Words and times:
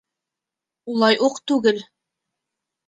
—Улай 0.93 1.21
уҡ 1.29 1.39
түгел. 1.53 1.87